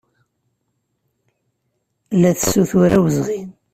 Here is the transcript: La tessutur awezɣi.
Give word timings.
La 2.19 2.31
tessutur 2.37 2.91
awezɣi. 2.97 3.41